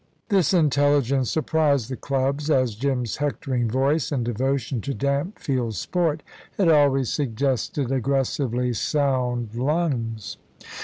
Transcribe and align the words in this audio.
This 0.29 0.51
intelligence 0.51 1.29
surprised 1.29 1.87
the 1.87 1.95
clubs, 1.95 2.49
as 2.49 2.73
Jim's 2.73 3.17
hectoring 3.17 3.69
voice 3.69 4.11
and 4.11 4.25
devotion 4.25 4.81
to 4.81 4.95
damp 4.95 5.37
field 5.37 5.75
sport 5.75 6.23
had 6.57 6.69
always 6.69 7.13
suggested 7.13 7.91
aggressively 7.91 8.73
sound 8.73 9.53
lungs. 9.53 10.37